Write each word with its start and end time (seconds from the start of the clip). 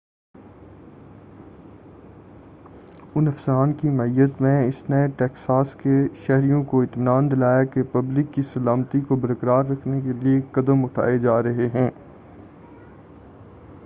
اُن 3.15 3.27
افسران 3.27 3.73
کی 3.73 3.89
معیّت 3.89 4.41
میں 4.41 4.55
اس 4.67 4.83
نے 4.89 5.05
ٹیکساس 5.17 5.75
کے 5.75 5.95
شہریوں 6.21 6.63
کو 6.63 6.81
اطمینان 6.81 7.31
دلایا 7.31 7.63
کہ 7.63 7.83
پبلک 7.91 8.33
کی 8.33 8.41
سلامتی 8.53 9.01
کو 9.01 9.15
برقرار 9.17 9.65
رکھنے 9.65 10.01
کے 10.01 10.13
لئے 10.23 10.41
قدم 10.51 10.85
اٹھائے 10.85 11.17
جا 11.19 11.41
رہے 11.43 11.67
ہیں 11.73 11.89